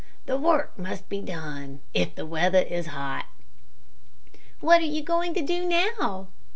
[0.25, 3.27] The work must be done, if the weather is hot."
[4.59, 6.29] "What are you going to do now?"